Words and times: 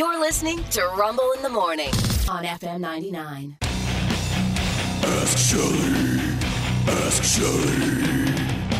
You're 0.00 0.18
listening 0.18 0.64
to 0.70 0.80
Rumble 0.96 1.30
in 1.36 1.42
the 1.42 1.50
Morning 1.50 1.90
on 2.26 2.42
FM 2.44 2.80
99. 2.80 3.58
Ask 3.60 5.36
Shelly. 5.36 5.78
Ask 7.04 7.22
Shelly. 7.22 7.76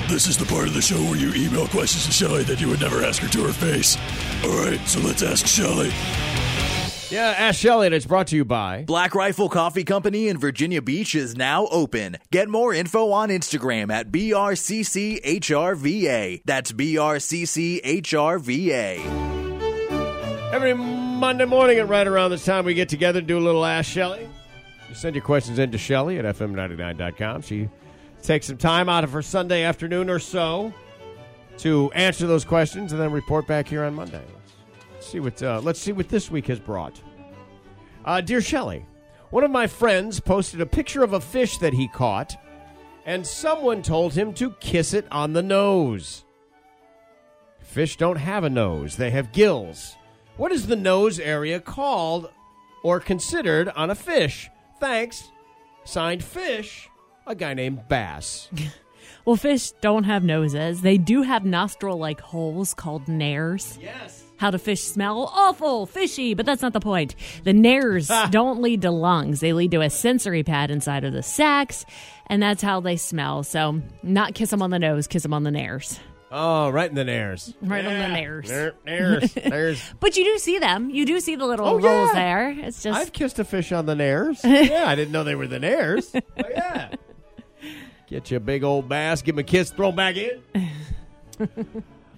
This 0.08 0.26
is 0.28 0.38
the 0.38 0.46
part 0.46 0.66
of 0.66 0.72
the 0.72 0.80
show 0.80 0.96
where 0.96 1.16
you 1.16 1.30
email 1.34 1.68
questions 1.68 2.06
to 2.06 2.10
Shelly 2.10 2.42
that 2.44 2.58
you 2.58 2.68
would 2.68 2.80
never 2.80 3.04
ask 3.04 3.20
her 3.20 3.28
to 3.28 3.42
her 3.44 3.52
face. 3.52 3.98
All 4.44 4.64
right, 4.64 4.80
so 4.88 4.98
let's 5.00 5.22
ask 5.22 5.46
Shelly. 5.46 5.92
Yeah, 7.10 7.34
Ask 7.36 7.60
Shelly, 7.60 7.84
and 7.88 7.94
it's 7.94 8.06
brought 8.06 8.28
to 8.28 8.36
you 8.36 8.46
by. 8.46 8.84
Black 8.84 9.14
Rifle 9.14 9.50
Coffee 9.50 9.84
Company 9.84 10.28
in 10.28 10.38
Virginia 10.38 10.80
Beach 10.80 11.14
is 11.14 11.36
now 11.36 11.66
open. 11.66 12.16
Get 12.30 12.48
more 12.48 12.72
info 12.72 13.10
on 13.12 13.28
Instagram 13.28 13.92
at 13.92 14.10
BRCCHRVA. 14.10 15.20
That's 16.46 16.72
BRCCHRVA. 16.72 17.90
Every 20.52 20.74
Monday 21.20 21.44
morning 21.44 21.76
at 21.76 21.86
right 21.86 22.06
around 22.06 22.30
this 22.30 22.46
time, 22.46 22.64
we 22.64 22.72
get 22.72 22.88
together 22.88 23.18
and 23.18 23.28
do 23.28 23.36
a 23.36 23.40
little 23.40 23.62
Ask 23.62 23.90
Shelly. 23.90 24.26
You 24.88 24.94
send 24.94 25.14
your 25.14 25.22
questions 25.22 25.58
in 25.58 25.70
to 25.70 25.76
Shelly 25.76 26.18
at 26.18 26.24
FM99.com. 26.24 27.42
She 27.42 27.68
takes 28.22 28.46
some 28.46 28.56
time 28.56 28.88
out 28.88 29.04
of 29.04 29.12
her 29.12 29.20
Sunday 29.20 29.62
afternoon 29.64 30.08
or 30.08 30.18
so 30.18 30.72
to 31.58 31.92
answer 31.92 32.26
those 32.26 32.46
questions 32.46 32.92
and 32.92 33.00
then 33.00 33.12
report 33.12 33.46
back 33.46 33.68
here 33.68 33.84
on 33.84 33.94
Monday. 33.94 34.24
Let's 34.94 35.08
see 35.08 35.20
what, 35.20 35.42
uh, 35.42 35.60
let's 35.62 35.78
see 35.78 35.92
what 35.92 36.08
this 36.08 36.30
week 36.30 36.46
has 36.46 36.58
brought. 36.58 36.98
Uh, 38.02 38.22
dear 38.22 38.40
Shelly, 38.40 38.86
one 39.28 39.44
of 39.44 39.50
my 39.50 39.66
friends 39.66 40.20
posted 40.20 40.62
a 40.62 40.66
picture 40.66 41.04
of 41.04 41.12
a 41.12 41.20
fish 41.20 41.58
that 41.58 41.74
he 41.74 41.86
caught, 41.86 42.34
and 43.04 43.26
someone 43.26 43.82
told 43.82 44.14
him 44.14 44.32
to 44.34 44.52
kiss 44.52 44.94
it 44.94 45.06
on 45.12 45.34
the 45.34 45.42
nose. 45.42 46.24
Fish 47.58 47.98
don't 47.98 48.16
have 48.16 48.42
a 48.42 48.50
nose, 48.50 48.96
they 48.96 49.10
have 49.10 49.32
gills. 49.32 49.96
What 50.40 50.52
is 50.52 50.68
the 50.68 50.74
nose 50.74 51.20
area 51.20 51.60
called 51.60 52.30
or 52.82 52.98
considered 52.98 53.68
on 53.68 53.90
a 53.90 53.94
fish? 53.94 54.48
Thanks. 54.80 55.30
Signed 55.84 56.24
Fish, 56.24 56.88
a 57.26 57.34
guy 57.34 57.52
named 57.52 57.86
Bass. 57.88 58.48
Well, 59.26 59.36
fish 59.36 59.72
don't 59.82 60.04
have 60.04 60.24
noses. 60.24 60.80
They 60.80 60.96
do 60.96 61.20
have 61.20 61.44
nostril 61.44 61.98
like 61.98 62.20
holes 62.20 62.72
called 62.72 63.06
nares. 63.06 63.78
Yes. 63.80 64.24
How 64.38 64.50
do 64.50 64.56
fish 64.56 64.80
smell? 64.80 65.30
Awful, 65.34 65.84
fishy, 65.84 66.32
but 66.32 66.46
that's 66.46 66.62
not 66.62 66.72
the 66.72 66.80
point. 66.80 67.14
The 67.44 67.52
nares 67.52 68.10
don't 68.30 68.62
lead 68.62 68.80
to 68.82 68.90
lungs. 68.90 69.40
They 69.40 69.52
lead 69.52 69.72
to 69.72 69.82
a 69.82 69.90
sensory 69.90 70.42
pad 70.42 70.70
inside 70.70 71.04
of 71.04 71.12
the 71.12 71.22
sacs, 71.22 71.84
and 72.28 72.42
that's 72.42 72.62
how 72.62 72.80
they 72.80 72.96
smell. 72.96 73.42
So, 73.42 73.82
not 74.02 74.34
kiss 74.34 74.50
them 74.50 74.62
on 74.62 74.70
the 74.70 74.78
nose, 74.78 75.06
kiss 75.06 75.22
them 75.22 75.34
on 75.34 75.42
the 75.42 75.50
nares. 75.50 76.00
Oh, 76.32 76.70
right 76.70 76.88
in 76.88 76.94
the 76.94 77.04
nares. 77.04 77.52
Right 77.60 77.84
on 77.84 77.92
the 77.98 78.08
nares. 78.08 78.48
There- 78.48 78.74
Nares. 78.86 79.34
Nares. 79.44 79.82
But 79.98 80.16
you 80.16 80.24
do 80.24 80.38
see 80.38 80.58
them. 80.60 80.88
You 80.90 81.04
do 81.04 81.18
see 81.20 81.34
the 81.34 81.44
little 81.46 81.66
Oh, 81.66 81.78
holes 81.80 81.82
yeah. 81.82 82.12
there. 82.14 82.50
It's 82.50 82.82
just 82.82 82.96
I've 82.98 83.12
kissed 83.12 83.38
a 83.40 83.44
fish 83.44 83.72
on 83.72 83.86
the 83.86 83.94
nares. 83.96 84.40
yeah, 84.44 84.84
I 84.86 84.94
didn't 84.94 85.10
know 85.12 85.24
they 85.24 85.34
were 85.34 85.46
the 85.48 85.58
nares. 85.58 86.14
Oh, 86.14 86.48
yeah. 86.48 86.90
Get 88.08 88.30
you 88.30 88.36
a 88.36 88.40
big 88.40 88.64
old 88.64 88.88
bass, 88.88 89.22
give 89.22 89.34
him 89.36 89.40
a 89.40 89.42
kiss, 89.44 89.70
throw 89.70 89.90
him 89.90 89.96
back 89.96 90.16
in. 90.16 90.40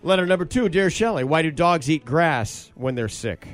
Letter 0.03 0.27
number 0.27 0.45
two, 0.47 0.69
dear 0.69 0.89
Shelley, 0.91 1.23
why 1.25 1.43
do 1.43 1.51
dogs 1.51 1.89
eat 1.91 2.05
grass 2.05 2.71
when 2.75 2.95
they're 2.95 3.09
sick? 3.11 3.47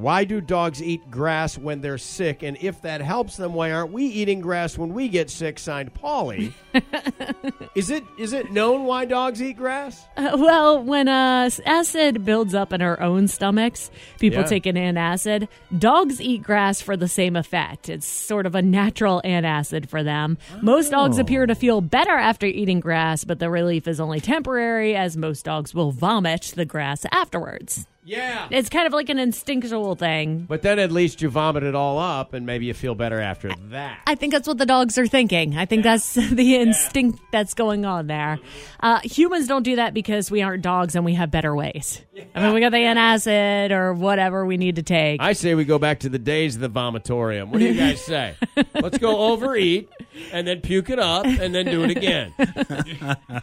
Why 0.00 0.24
do 0.24 0.40
dogs 0.40 0.82
eat 0.82 1.10
grass 1.10 1.58
when 1.58 1.82
they're 1.82 1.98
sick? 1.98 2.42
And 2.42 2.56
if 2.62 2.80
that 2.82 3.02
helps 3.02 3.36
them, 3.36 3.52
why 3.52 3.70
aren't 3.70 3.92
we 3.92 4.06
eating 4.06 4.40
grass 4.40 4.78
when 4.78 4.94
we 4.94 5.08
get 5.08 5.28
sick? 5.28 5.58
Signed 5.58 5.92
Polly. 5.92 6.54
is 7.74 7.90
it 7.90 8.04
is 8.18 8.32
it 8.32 8.50
known 8.50 8.84
why 8.84 9.04
dogs 9.04 9.42
eat 9.42 9.58
grass? 9.58 10.06
Uh, 10.16 10.36
well, 10.38 10.82
when 10.82 11.06
uh, 11.06 11.50
acid 11.66 12.24
builds 12.24 12.54
up 12.54 12.72
in 12.72 12.80
our 12.80 12.98
own 13.00 13.28
stomachs, 13.28 13.90
people 14.18 14.40
Yeah. 14.40 14.46
take 14.46 14.64
an 14.64 14.76
antacid. 14.76 15.48
Dogs 15.78 16.18
eat 16.18 16.42
grass 16.42 16.80
for 16.80 16.96
the 16.96 17.08
same 17.08 17.36
effect. 17.36 17.90
It's 17.90 18.06
sort 18.06 18.46
of 18.46 18.54
a 18.54 18.62
natural 18.62 19.20
antacid 19.22 19.86
for 19.88 20.02
them. 20.02 20.38
Most 20.62 20.90
dogs 20.92 21.18
Oh. 21.18 21.22
appear 21.22 21.44
to 21.44 21.54
feel 21.54 21.82
better 21.82 22.12
after 22.16 22.46
eating 22.46 22.80
grass, 22.80 23.24
but 23.24 23.38
the 23.38 23.50
relief 23.50 23.86
is 23.86 24.00
only 24.00 24.20
temporary, 24.20 24.96
as 24.96 25.16
most 25.18 25.44
dogs 25.44 25.74
will 25.74 25.90
vomit 25.90 26.52
the 26.56 26.64
grass 26.64 27.04
afterwards. 27.12 27.86
Yeah. 28.10 28.48
It's 28.50 28.68
kind 28.68 28.88
of 28.88 28.92
like 28.92 29.08
an 29.08 29.20
instinctual 29.20 29.94
thing. 29.94 30.46
But 30.48 30.62
then 30.62 30.80
at 30.80 30.90
least 30.90 31.22
you 31.22 31.28
vomit 31.28 31.62
it 31.62 31.76
all 31.76 31.96
up 32.00 32.34
and 32.34 32.44
maybe 32.44 32.66
you 32.66 32.74
feel 32.74 32.96
better 32.96 33.20
after 33.20 33.52
that. 33.70 34.00
I 34.04 34.16
think 34.16 34.32
that's 34.32 34.48
what 34.48 34.58
the 34.58 34.66
dogs 34.66 34.98
are 34.98 35.06
thinking. 35.06 35.56
I 35.56 35.64
think 35.64 35.84
that's 35.84 36.14
the 36.30 36.56
instinct 36.56 37.20
that's 37.30 37.54
going 37.54 37.84
on 37.84 38.08
there. 38.08 38.40
Uh, 38.80 38.98
humans 39.04 39.46
don't 39.46 39.62
do 39.62 39.76
that 39.76 39.94
because 39.94 40.28
we 40.28 40.42
aren't 40.42 40.64
dogs 40.64 40.96
and 40.96 41.04
we 41.04 41.14
have 41.14 41.30
better 41.30 41.54
ways. 41.54 42.02
I 42.34 42.42
mean, 42.42 42.52
we 42.52 42.60
got 42.60 42.72
the 42.72 42.78
antacid 42.78 43.70
or 43.70 43.94
whatever 43.94 44.44
we 44.44 44.56
need 44.56 44.74
to 44.76 44.82
take. 44.82 45.22
I 45.22 45.32
say 45.32 45.54
we 45.54 45.64
go 45.64 45.78
back 45.78 46.00
to 46.00 46.08
the 46.08 46.18
days 46.18 46.56
of 46.56 46.62
the 46.62 46.70
vomitorium. 46.70 47.50
What 47.50 47.60
do 47.60 47.66
you 47.66 47.74
guys 47.74 48.04
say? 48.04 48.34
Let's 48.74 48.98
go 48.98 49.18
overeat 49.32 49.88
and 50.32 50.48
then 50.48 50.62
puke 50.62 50.90
it 50.90 50.98
up 50.98 51.26
and 51.26 51.54
then 51.54 51.66
do 51.66 51.84
it 51.84 51.90
again. 51.92 52.34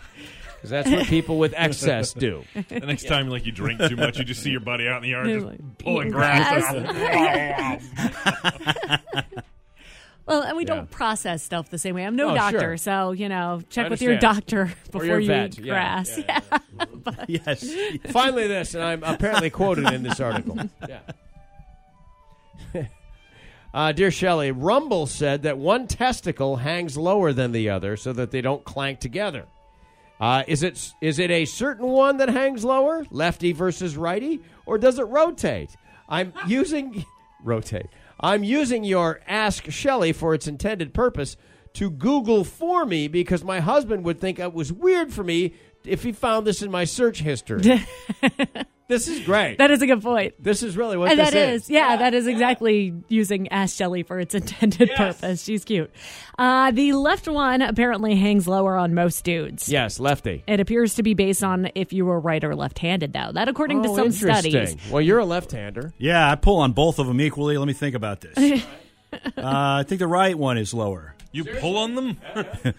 Because 0.58 0.70
that's 0.72 0.90
what 0.90 1.06
people 1.08 1.38
with 1.38 1.54
excess 1.56 2.14
do. 2.14 2.44
The 2.70 2.80
next 2.80 3.08
time, 3.08 3.30
like 3.30 3.46
you 3.46 3.52
drink 3.52 3.80
too 3.88 3.96
much, 3.96 4.18
you 4.18 4.24
just 4.26 4.42
see 4.42 4.50
your 4.50 4.60
buddy 4.60 4.88
out 4.88 4.98
in 4.98 5.04
the 5.04 5.10
yard 5.10 5.28
He's 5.28 5.36
just 5.36 5.46
like, 5.46 5.78
pulling 5.78 6.10
grass. 6.10 6.74
well, 10.26 10.42
and 10.42 10.58
we 10.58 10.64
Yeah. 10.64 10.76
don't 10.76 10.92
process 10.92 11.44
stuff 11.44 11.70
the 11.70 11.78
same 11.78 11.96
way. 11.96 12.04
I'm 12.04 12.16
no 12.16 12.32
Oh, 12.32 12.36
doctor, 12.36 12.60
sure. 12.60 12.78
so 12.78 13.12
you 13.12 13.30
know, 13.30 13.62
check 13.70 13.90
with 13.90 14.02
your 14.02 14.18
doctor 14.18 14.72
before 14.92 15.06
your 15.06 15.20
you 15.20 15.28
vet. 15.28 15.60
eat 15.60 15.66
Yeah, 15.66 15.74
grass. 15.74 16.18
yeah, 16.18 16.40
yes. 17.46 17.74
Finally, 18.10 18.48
this, 18.48 18.74
and 18.74 18.84
I'm 18.84 19.04
apparently 19.04 19.50
quoted 19.50 19.92
in 19.94 20.04
this 20.04 20.20
article. 20.20 20.58
Yeah. 20.88 21.00
Uh, 23.74 23.92
dear 23.92 24.10
Shelley, 24.10 24.52
Rumble 24.52 25.06
said 25.06 25.44
that 25.44 25.58
one 25.60 25.88
testicle 25.88 26.56
hangs 26.58 26.98
lower 26.98 27.32
than 27.32 27.52
the 27.52 27.70
other 27.70 27.96
so 27.96 28.12
that 28.14 28.32
they 28.32 28.42
don't 28.42 28.64
clank 28.64 29.00
together. 29.00 29.46
Uh, 30.20 30.44
is 30.48 30.64
it 30.64 30.94
is 31.02 31.20
it 31.20 31.30
a 31.30 31.46
certain 31.46 31.88
one 31.88 32.18
that 32.18 32.30
hangs 32.30 32.66
lower, 32.66 33.06
lefty 33.12 33.52
versus 33.52 33.96
righty, 33.96 34.42
or 34.66 34.78
does 34.78 34.98
it 34.98 35.04
rotate? 35.04 35.76
I'm 36.10 36.34
using 36.48 37.06
rotate. 37.44 37.88
I'm 38.20 38.44
using 38.44 38.84
your 38.84 39.22
Ask 39.28 39.70
Shelley 39.70 40.12
for 40.12 40.34
its 40.34 40.48
intended 40.48 40.94
purpose 40.94 41.38
to 41.74 41.92
Google 41.92 42.44
for 42.44 42.86
me 42.86 43.08
because 43.08 43.44
my 43.44 43.60
husband 43.60 44.04
would 44.06 44.20
think 44.20 44.40
it 44.40 44.54
was 44.54 44.74
weird 44.74 45.14
for 45.14 45.24
me 45.24 45.54
if 45.88 46.04
he 46.04 46.12
found 46.12 46.46
this 46.46 46.62
in 46.62 46.70
my 46.72 46.84
search 46.84 47.20
history. 47.20 47.62
this 48.88 49.08
is 49.08 49.20
great. 49.26 49.58
That 49.58 49.72
is 49.72 49.82
a 49.82 49.88
good 49.88 50.02
point. 50.02 50.36
this 50.42 50.64
is 50.64 50.78
really 50.78 50.98
what 50.98 51.12
And 51.12 51.20
this 51.20 51.32
that 51.32 51.50
is, 51.54 51.70
yeah, 51.70 51.98
that 51.98 52.14
is 52.14 52.28
exactly 52.28 52.94
using 53.10 53.48
Ask 53.50 53.76
Shelly 53.76 54.04
for 54.04 54.20
its 54.20 54.34
intended 54.42 54.92
purpose. 54.96 55.44
She's 55.44 55.66
cute. 55.66 55.92
Uh, 56.38 56.72
the 56.72 56.94
left 56.94 57.28
one 57.28 57.62
apparently 57.62 58.16
hangs 58.16 58.48
lower 58.48 58.76
on 58.78 58.94
most 58.94 59.24
dudes. 59.24 59.70
Yes, 59.70 60.00
lefty. 60.00 60.44
It 60.48 60.60
appears 60.60 60.96
to 60.96 61.04
be 61.04 61.14
based 61.14 61.44
on 61.44 61.70
if 61.76 61.92
you 61.94 62.06
were 62.06 62.20
right 62.20 62.44
or 62.44 62.56
left 62.56 62.80
handed, 62.80 63.14
though. 63.14 63.32
That, 63.34 63.48
according 63.50 63.84
to 63.84 63.90
Oh, 63.90 63.96
some 63.96 64.06
interesting. 64.08 64.52
studies. 64.52 64.92
Well, 64.92 65.02
you're 65.02 65.20
a 65.20 65.26
left-hander. 65.26 65.94
Yeah, 65.98 66.30
I 66.32 66.36
pull 66.36 66.58
on 66.58 66.74
both 66.74 67.00
of 67.00 67.08
them 67.08 67.20
equally. 67.20 67.58
Let 67.58 67.68
me 67.68 67.74
think 67.74 67.96
about 67.96 68.22
this. 68.22 68.38
uh, 69.14 69.20
I 69.38 69.84
think 69.88 70.00
the 70.00 70.08
right 70.08 70.38
one 70.38 70.58
is 70.58 70.74
lower. 70.74 71.16
You 71.38 71.46
pull 71.60 71.78
on 71.78 71.96
them? 71.96 72.18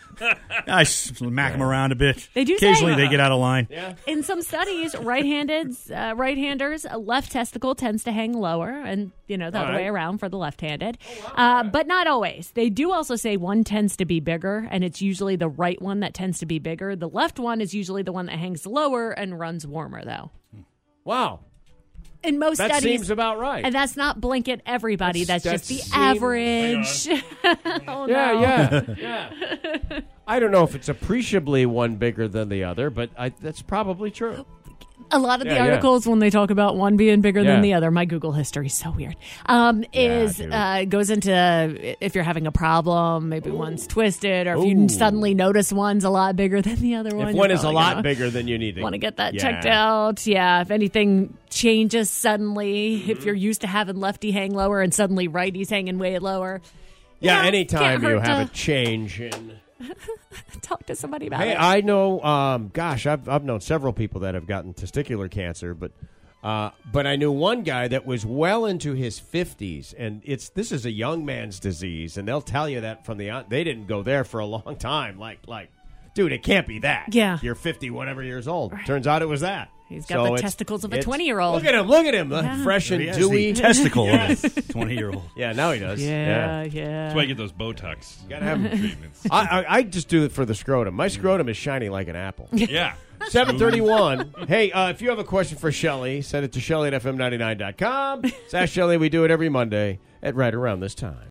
I 0.66 0.82
smack 0.82 1.52
them 1.52 1.62
around 1.62 1.92
a 1.92 1.94
bit. 1.94 2.28
They 2.34 2.44
do 2.44 2.58
say- 2.58 2.66
Occasionally 2.70 2.94
they 2.96 3.08
get 3.08 3.20
out 3.20 3.32
of 3.32 3.38
line. 3.41 3.69
In 4.06 4.22
some 4.22 4.42
studies, 4.42 4.96
right-handed, 4.96 5.76
uh, 5.92 6.14
right-handers, 6.16 6.84
a 6.91 6.98
left 6.98 7.32
testicle 7.32 7.74
tends 7.74 8.04
to 8.04 8.12
hang 8.12 8.32
lower, 8.32 8.68
and 8.70 9.12
you 9.28 9.38
know 9.38 9.50
the 9.50 9.58
All 9.58 9.64
other 9.64 9.72
right. 9.74 9.82
way 9.82 9.86
around 9.88 10.18
for 10.18 10.28
the 10.28 10.36
left-handed. 10.38 10.98
uh, 11.36 11.62
but 11.64 11.86
not 11.86 12.06
always. 12.06 12.50
They 12.54 12.68
do 12.70 12.92
also 12.92 13.16
say 13.16 13.36
one 13.36 13.64
tends 13.64 13.97
to 13.98 14.04
be 14.04 14.20
bigger, 14.20 14.66
and 14.70 14.82
it's 14.84 15.00
usually 15.00 15.36
the 15.36 15.48
right 15.48 15.80
one 15.80 16.00
that 16.00 16.14
tends 16.14 16.38
to 16.41 16.47
be 16.47 16.58
bigger. 16.58 16.97
The 16.97 17.08
left 17.08 17.38
one 17.38 17.60
is 17.60 17.74
usually 17.74 18.02
the 18.02 18.12
one 18.12 18.26
that 18.26 18.38
hangs 18.38 18.66
lower 18.66 19.10
and 19.12 19.38
runs 19.38 19.66
warmer, 19.66 20.04
though. 20.04 20.30
Wow, 21.04 21.41
In 22.24 22.38
most 22.38 22.58
that 22.58 22.70
studies, 22.72 22.98
seems 22.98 23.10
about 23.10 23.38
right. 23.38 23.64
and 23.64 23.72
that's 23.72 23.96
not 23.96 24.20
blanket 24.20 24.60
everybody. 24.66 25.24
That's, 25.24 25.44
That's- 25.44 25.68
just 25.68 25.91
the 25.91 25.97
average. 25.97 27.09
oh, 27.86 28.06
yeah, 28.09 28.32
no. 28.32 28.41
yeah, 28.41 29.30
yeah. 29.91 30.00
I 30.26 30.41
don't 30.41 30.50
know 30.50 30.65
if 30.65 30.74
it's 30.74 30.88
appreciably 30.88 31.65
one 31.65 31.97
bigger 31.97 32.26
than 32.26 32.48
the 32.48 32.65
other, 32.65 32.91
but 32.91 33.10
I, 33.16 33.28
that's 33.28 33.62
probably 33.62 34.10
true. 34.10 34.44
A 35.10 35.19
lot 35.19 35.41
of 35.41 35.47
Yeah, 35.47 35.55
the 35.55 35.59
yeah. 35.60 35.66
articles 35.71 36.07
when 36.07 36.19
they 36.19 36.31
talk 36.31 36.51
about 36.51 36.77
one 36.77 36.97
being 36.97 37.21
bigger 37.21 37.41
Yeah. 37.41 37.53
than 37.53 37.63
the 37.63 37.75
other 37.75 37.91
my 37.91 38.05
google 38.05 38.33
history 38.33 38.66
is 38.66 38.75
so 38.75 38.91
weird 38.91 39.16
um, 39.47 39.84
is 39.93 40.41
uh, 40.41 40.84
goes 40.89 41.10
into 41.10 41.33
if 42.05 42.15
you're 42.15 42.25
having 42.25 42.47
a 42.47 42.53
problem 42.53 43.28
maybe 43.28 43.51
one's 43.51 43.87
twisted 43.87 44.47
or 44.47 44.53
if 44.55 44.59
Ooh. 44.59 44.69
you 44.69 44.89
suddenly 44.89 45.34
notice 45.34 45.72
one's 45.72 46.05
a 46.05 46.10
lot 46.10 46.37
bigger 46.37 46.60
than 46.60 46.77
the 46.81 46.95
other 46.97 47.15
one 47.16 47.28
If 47.28 47.34
one 47.37 47.51
is 47.51 47.65
a 47.65 47.71
lot 47.71 48.03
bigger 48.03 48.31
than 48.31 48.49
you 48.49 48.59
need 48.59 48.75
to 48.77 48.83
want 48.83 48.95
to 48.95 48.99
get 48.99 49.16
that 49.16 49.34
Yeah. 49.34 49.41
checked 49.41 49.66
out 49.66 50.27
yeah 50.27 50.60
if 50.63 50.71
anything 50.71 51.37
changes 51.51 52.10
suddenly 52.10 52.99
Mm-hmm. 52.99 53.10
if 53.10 53.25
you're 53.25 53.34
used 53.34 53.60
to 53.63 53.66
having 53.66 53.97
lefty 54.01 54.31
hang 54.31 54.53
lower 54.53 54.81
and 54.81 54.93
suddenly 54.93 55.28
righty's 55.28 55.71
hanging 55.71 55.99
way 55.99 56.19
lower 56.19 56.60
Yeah, 57.21 57.43
Yeah, 57.43 57.49
anytime 57.49 58.03
you 58.03 58.19
have 58.21 58.47
to- 58.47 58.53
a 58.53 58.55
change 58.55 59.21
in. 59.21 59.53
talk 60.63 60.86
to 60.86 60.95
somebody 60.95 61.27
about 61.27 61.41
Hey, 61.41 61.53
it 61.53 61.57
I 61.60 61.80
know. 61.80 62.21
Um, 62.22 62.71
gosh, 62.72 63.07
I've 63.07 63.28
I've 63.28 63.45
known 63.45 63.60
several 63.60 63.92
people 63.92 64.21
that 64.22 64.34
have 64.34 64.47
gotten 64.47 64.75
testicular 64.75 65.30
cancer, 65.30 65.75
but 65.75 65.92
Uh, 66.42 66.71
but 66.92 67.04
I 67.07 67.16
knew 67.16 67.33
one 67.33 67.63
guy 67.65 67.89
that 67.89 68.07
was 68.07 68.25
well 68.25 68.65
into 68.65 68.92
his 68.95 69.21
50s, 69.21 69.92
and 69.98 70.22
it's 70.25 70.51
this 70.51 70.71
is 70.71 70.86
a 70.86 70.91
young 70.91 71.25
man's 71.25 71.59
disease, 71.59 72.16
and 72.16 72.28
they'll 72.28 72.41
tell 72.41 72.69
you 72.69 72.80
that 72.83 73.04
from 73.04 73.19
the. 73.19 73.45
They 73.48 73.65
didn't 73.65 73.86
go 73.86 74.03
there 74.03 74.25
for 74.25 74.39
a 74.41 74.47
long 74.47 74.77
time. 74.80 75.19
Like, 75.19 75.41
like, 75.48 75.71
dude, 76.15 76.33
it 76.33 76.42
can't 76.45 76.66
be 76.66 76.78
that. 76.81 77.13
Yeah. 77.13 77.39
you're 77.42 77.54
50, 77.57 77.91
whatever 77.91 78.22
years 78.22 78.47
old. 78.47 78.72
Turns 78.86 79.07
out 79.07 79.22
it 79.22 79.27
was 79.27 79.41
that. 79.41 79.69
He's 79.88 80.04
got 80.06 80.36
the 80.36 80.42
testicles 80.42 80.84
of 80.84 80.92
a 80.92 80.98
20-year-old. 80.98 81.54
Look 81.54 81.64
at 81.64 81.74
him! 81.74 81.86
Look 81.86 82.04
at 82.06 82.14
him! 82.14 82.30
Yeah. 82.30 82.62
Fresh 82.62 82.90
and 82.90 83.12
dewy. 83.14 83.52
the 83.52 83.60
testicle 83.60 84.08
of 84.08 84.44
a 84.44 84.62
20 84.62 84.94
year 84.94 85.10
old. 85.10 85.22
yeah, 85.36 85.52
now 85.52 85.72
he 85.72 85.80
does. 85.80 86.00
Yeah, 86.02 86.62
yeah. 86.64 87.04
That's 87.04 87.14
why 87.14 87.22
you 87.22 87.28
get 87.28 87.36
those 87.38 87.52
Botox 87.52 88.22
You 88.24 88.28
Gotta 88.28 88.44
have 88.44 88.64
'em. 88.64 88.78
treatments. 88.78 89.26
I, 89.30 89.40
I, 89.62 89.76
I 89.78 89.82
just 89.82 90.08
do 90.08 90.24
it 90.24 90.32
for 90.32 90.44
the 90.44 90.54
scrotum. 90.54 90.94
My 90.94 91.08
scrotum 91.08 91.48
is 91.48 91.56
shiny 91.56 91.88
like 91.88 92.08
an 92.08 92.16
apple. 92.16 92.48
yeah. 92.52 92.94
731. 93.28 94.46
hey, 94.46 94.70
uh, 94.70 94.90
if 94.90 95.02
you 95.02 95.08
have 95.08 95.18
a 95.18 95.24
question 95.24 95.58
for 95.58 95.72
Shelly, 95.72 96.22
send 96.22 96.44
it 96.44 96.52
to 96.52 96.60
Shelly 96.60 96.88
at 96.92 97.02
FM99.com. 97.02 98.24
It's 98.24 98.54
Ask 98.54 98.72
Shelly. 98.72 98.96
We 98.96 99.08
do 99.08 99.24
it 99.24 99.30
every 99.30 99.48
Monday 99.48 99.98
at 100.22 100.34
right 100.36 100.54
around 100.54 100.80
this 100.80 100.94
time. 100.94 101.18